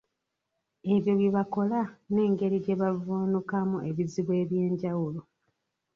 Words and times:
Ebyo 0.93 1.11
bye 1.19 1.29
bakola 1.35 1.79
n'engeri 2.11 2.57
gye 2.63 2.75
bavvuunukamu 2.81 3.77
ebizibu 3.89 4.31
eby'enjawulo, 4.41 5.21